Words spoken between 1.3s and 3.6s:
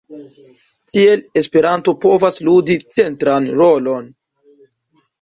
Esperanto povas ludi centran